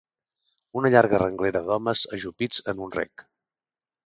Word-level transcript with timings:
Una 0.79 0.89
llarga 0.95 1.19
renglera 1.23 1.61
d'homes 1.67 2.07
ajupits 2.19 2.65
en 2.75 2.83
un 2.89 2.97
rec 3.01 3.27